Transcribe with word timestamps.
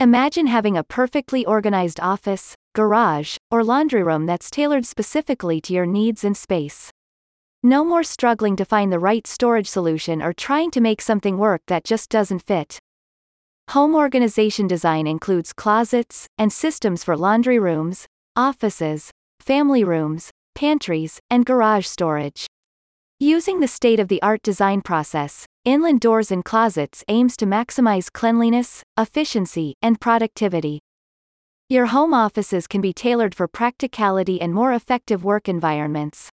Imagine 0.00 0.46
having 0.46 0.76
a 0.76 0.84
perfectly 0.84 1.44
organized 1.44 1.98
office, 1.98 2.54
garage, 2.72 3.36
or 3.50 3.64
laundry 3.64 4.04
room 4.04 4.26
that's 4.26 4.48
tailored 4.48 4.86
specifically 4.86 5.60
to 5.62 5.72
your 5.72 5.86
needs 5.86 6.22
and 6.22 6.36
space. 6.36 6.92
No 7.64 7.84
more 7.84 8.04
struggling 8.04 8.54
to 8.54 8.64
find 8.64 8.92
the 8.92 9.00
right 9.00 9.26
storage 9.26 9.66
solution 9.66 10.22
or 10.22 10.32
trying 10.32 10.70
to 10.70 10.80
make 10.80 11.02
something 11.02 11.36
work 11.36 11.62
that 11.66 11.82
just 11.82 12.10
doesn't 12.10 12.44
fit. 12.44 12.78
Home 13.70 13.96
organization 13.96 14.68
design 14.68 15.08
includes 15.08 15.52
closets 15.52 16.28
and 16.38 16.52
systems 16.52 17.02
for 17.02 17.16
laundry 17.16 17.58
rooms, 17.58 18.06
offices, 18.36 19.10
family 19.40 19.82
rooms, 19.82 20.30
pantries, 20.54 21.18
and 21.28 21.44
garage 21.44 21.86
storage. 21.86 22.46
Using 23.18 23.58
the 23.58 23.66
state 23.66 23.98
of 23.98 24.06
the 24.06 24.22
art 24.22 24.42
design 24.42 24.80
process, 24.80 25.44
Inland 25.68 26.00
Doors 26.00 26.30
and 26.30 26.42
Closets 26.42 27.04
aims 27.08 27.36
to 27.36 27.44
maximize 27.44 28.10
cleanliness, 28.10 28.82
efficiency, 28.96 29.74
and 29.82 30.00
productivity. 30.00 30.80
Your 31.68 31.84
home 31.84 32.14
offices 32.14 32.66
can 32.66 32.80
be 32.80 32.94
tailored 32.94 33.34
for 33.34 33.46
practicality 33.46 34.40
and 34.40 34.54
more 34.54 34.72
effective 34.72 35.24
work 35.24 35.46
environments. 35.46 36.30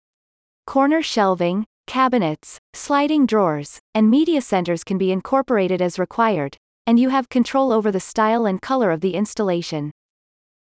Corner 0.67 1.01
shelving, 1.01 1.65
cabinets, 1.87 2.59
sliding 2.75 3.25
drawers, 3.25 3.79
and 3.95 4.11
media 4.11 4.41
centers 4.41 4.83
can 4.83 4.99
be 4.99 5.13
incorporated 5.13 5.81
as 5.81 5.97
required, 5.97 6.57
and 6.85 6.99
you 6.99 7.11
have 7.11 7.29
control 7.29 7.71
over 7.71 7.93
the 7.93 8.01
style 8.01 8.47
and 8.47 8.61
color 8.61 8.91
of 8.91 9.01
the 9.01 9.15
installation. 9.15 9.93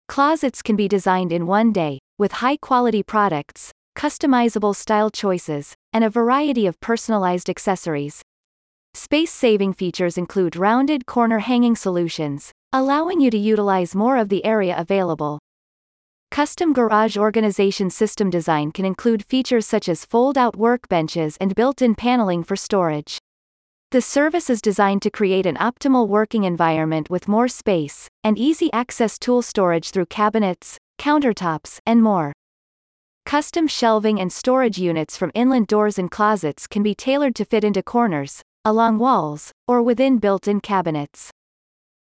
Closets 0.09 0.63
can 0.63 0.77
be 0.77 0.89
designed 0.89 1.31
in 1.31 1.47
one 1.47 1.73
day, 1.73 1.99
with 2.17 2.33
high 2.33 2.57
quality 2.57 3.03
products, 3.03 3.71
customizable 3.95 4.75
style 4.75 5.11
choices, 5.11 5.75
and 5.93 6.03
a 6.03 6.09
variety 6.09 6.67
of 6.67 6.81
personalized 6.81 7.51
accessories. 7.51 8.23
Space 8.97 9.31
saving 9.31 9.75
features 9.75 10.17
include 10.17 10.57
rounded 10.57 11.05
corner 11.05 11.41
hanging 11.41 11.77
solutions, 11.77 12.51
allowing 12.73 13.21
you 13.21 13.31
to 13.31 13.37
utilize 13.37 13.95
more 13.95 14.17
of 14.17 14.31
the 14.31 14.43
area 14.43 14.75
available. 14.75 15.39
Custom 16.31 16.73
garage 16.73 17.15
organization 17.15 17.91
system 17.91 18.31
design 18.31 18.73
can 18.73 18.87
include 18.87 19.23
features 19.23 19.67
such 19.67 19.91
as 19.91 20.07
fold 20.07 20.39
out 20.39 20.57
workbenches 20.57 21.37
and 21.43 21.55
built 21.55 21.83
in 21.83 21.95
paneling 21.95 22.43
for 22.43 22.57
storage. 22.57 23.19
The 23.91 24.01
service 24.01 24.49
is 24.49 24.63
designed 24.63 25.03
to 25.03 25.11
create 25.11 25.45
an 25.45 25.57
optimal 25.57 26.09
working 26.09 26.45
environment 26.45 27.11
with 27.11 27.29
more 27.29 27.49
space, 27.49 28.09
and 28.25 28.39
easy 28.39 28.73
access 28.73 29.19
tool 29.19 29.43
storage 29.43 29.91
through 29.91 30.07
cabinets, 30.07 30.79
countertops, 30.99 31.81
and 31.85 32.03
more. 32.03 32.33
Custom 33.27 33.69
shelving 33.69 34.19
and 34.19 34.33
storage 34.33 34.79
units 34.79 35.19
from 35.19 35.33
inland 35.35 35.67
doors 35.67 35.99
and 35.99 36.11
closets 36.11 36.67
can 36.67 36.83
be 36.83 36.95
tailored 36.95 37.35
to 37.35 37.45
fit 37.45 37.63
into 37.63 37.83
corners, 37.83 38.43
along 38.67 38.99
walls, 38.99 39.53
or 39.69 39.81
within 39.81 40.19
built 40.19 40.49
in 40.49 40.61
cabinets. 40.61 41.31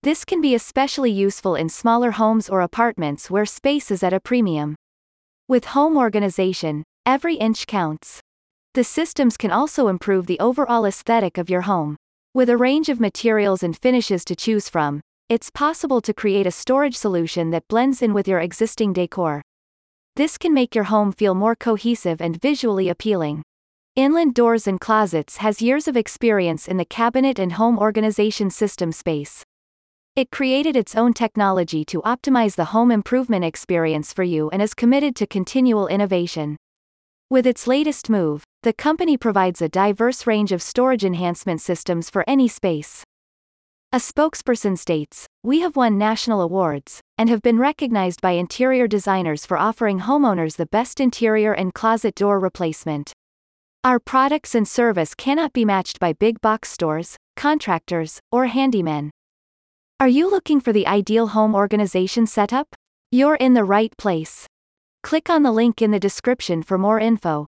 This 0.02 0.23
can 0.23 0.39
be 0.39 0.56
especially 0.56 1.11
useful 1.11 1.56
in 1.56 1.67
smaller 1.67 2.11
homes 2.11 2.47
or 2.47 2.61
apartments 2.61 3.30
where 3.30 3.45
space 3.45 3.92
is 3.92 4.02
at 4.02 4.14
a 4.14 4.22
premium. 4.22 4.75
With 5.50 5.66
home 5.75 5.97
organization, 5.97 6.84
every 7.06 7.36
inch 7.36 7.67
counts. 7.67 8.22
The 8.75 8.86
systems 8.86 9.36
can 9.36 9.52
also 9.52 9.89
improve 9.89 10.25
the 10.25 10.39
overall 10.39 10.86
aesthetic 10.86 11.38
of 11.38 11.50
your 11.50 11.64
home. 11.64 11.97
With 12.34 12.50
a 12.50 12.56
range 12.56 12.88
of 12.88 13.02
materials 13.02 13.61
and 13.61 13.78
finishes 13.78 14.23
to 14.23 14.36
choose 14.36 14.69
from, 14.69 15.02
it's 15.28 15.50
possible 15.50 16.00
to 16.00 16.14
create 16.14 16.47
a 16.47 16.52
storage 16.52 16.95
solution 16.95 17.50
that 17.50 17.67
blends 17.67 18.02
in 18.02 18.14
with 18.14 18.25
your 18.25 18.39
existing 18.39 18.94
decor. 18.94 19.41
This 20.16 20.38
can 20.38 20.53
make 20.53 20.75
your 20.75 20.86
home 20.86 21.11
feel 21.11 21.36
more 21.36 21.56
cohesive 21.56 22.22
and 22.22 22.41
visually 22.41 22.88
appealing. 22.88 23.44
Inland 23.95 24.33
Doors 24.33 24.66
and 24.66 24.81
Closets 24.81 25.38
has 25.38 25.61
years 25.61 25.88
of 25.88 25.95
experience 25.95 26.67
in 26.67 26.77
the 26.77 26.86
cabinet 26.86 27.38
and 27.38 27.53
home 27.53 27.77
organization 27.77 28.50
system 28.50 28.91
space. 28.91 29.44
It 30.16 30.31
created 30.31 30.75
its 30.75 30.95
own 30.95 31.13
technology 31.13 31.85
to 31.85 32.02
optimize 32.02 32.55
the 32.55 32.73
home 32.73 32.89
improvement 32.89 33.45
experience 33.45 34.11
for 34.11 34.23
you 34.23 34.50
and 34.50 34.63
is 34.63 34.73
committed 34.73 35.16
to 35.17 35.27
continual 35.27 35.85
innovation. 35.85 36.58
With 37.30 37.45
its 37.45 37.67
latest 37.67 38.09
move, 38.09 38.44
the 38.63 38.73
company 38.73 39.16
provides 39.16 39.62
a 39.62 39.69
diverse 39.69 40.25
range 40.25 40.51
of 40.51 40.63
storage 40.63 41.06
enhancement 41.06 41.62
systems 41.62 42.09
for 42.09 42.23
any 42.28 42.47
space. 42.47 43.03
A 43.91 43.97
spokesperson 43.97 44.75
states, 44.75 45.28
We 45.44 45.59
have 45.59 45.75
won 45.75 46.00
national 46.00 46.41
awards, 46.41 47.00
and 47.19 47.29
have 47.29 47.44
been 47.44 47.59
recognized 47.59 48.22
by 48.22 48.31
interior 48.31 48.88
designers 48.88 49.46
for 49.46 49.56
offering 49.56 50.00
homeowners 50.00 50.56
the 50.56 50.66
best 50.66 51.00
interior 51.00 51.53
and 51.53 51.75
closet 51.75 52.16
door 52.16 52.40
replacement. 52.40 53.13
Our 53.85 53.99
products 53.99 54.55
and 54.55 54.66
service 54.66 55.13
cannot 55.13 55.51
be 55.51 55.66
matched 55.66 55.99
by 55.99 56.13
big 56.13 56.39
box 56.39 56.69
stores, 56.69 57.17
contractors, 57.35 58.21
or 58.31 58.47
handymen. 58.47 59.09
Are 59.99 60.07
you 60.07 60.31
looking 60.31 60.61
for 60.61 60.71
the 60.71 60.88
ideal 60.88 61.27
home 61.27 61.53
organization 61.53 62.25
setup? 62.25 62.75
You're 63.11 63.35
in 63.35 63.55
the 63.55 63.66
right 63.66 63.91
place. 63.97 64.47
Click 65.01 65.29
on 65.29 65.43
the 65.43 65.51
link 65.51 65.81
in 65.81 65.91
the 65.91 65.99
description 65.99 66.63
for 66.63 66.77
more 66.77 66.97
info. 66.97 67.47